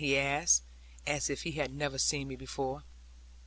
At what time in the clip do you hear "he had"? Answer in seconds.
1.43-1.71